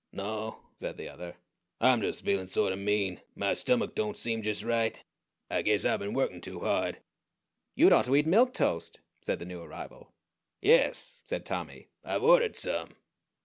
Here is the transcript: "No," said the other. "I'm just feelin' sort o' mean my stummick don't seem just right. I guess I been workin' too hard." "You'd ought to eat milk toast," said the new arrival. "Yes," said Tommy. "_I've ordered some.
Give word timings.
"No," 0.11 0.61
said 0.77 0.97
the 0.97 1.07
other. 1.09 1.35
"I'm 1.79 2.01
just 2.01 2.25
feelin' 2.25 2.47
sort 2.47 2.73
o' 2.73 2.75
mean 2.75 3.21
my 3.35 3.53
stummick 3.53 3.93
don't 3.93 4.17
seem 4.17 4.41
just 4.41 4.63
right. 4.63 4.97
I 5.47 5.61
guess 5.61 5.85
I 5.85 5.95
been 5.97 6.15
workin' 6.15 6.41
too 6.41 6.61
hard." 6.61 6.97
"You'd 7.75 7.93
ought 7.93 8.05
to 8.05 8.15
eat 8.15 8.25
milk 8.25 8.51
toast," 8.55 8.99
said 9.21 9.37
the 9.37 9.45
new 9.45 9.61
arrival. 9.61 10.11
"Yes," 10.59 11.21
said 11.23 11.45
Tommy. 11.45 11.89
"_I've 12.03 12.23
ordered 12.23 12.55
some. 12.57 12.95